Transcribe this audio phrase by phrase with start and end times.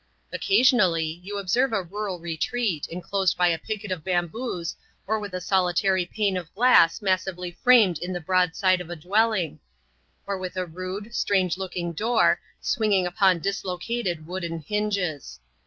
[0.33, 5.39] Occasionally, you observe a rural retreat, inclosed by a picket of bamboos, or with a
[5.39, 9.59] solitary pane of glass massively framed in the broadside of the dwelling,
[10.25, 15.39] or with a rude, strange looking door, swinging upon dislocated wooden hinges.